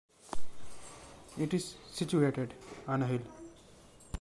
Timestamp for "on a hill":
2.87-3.21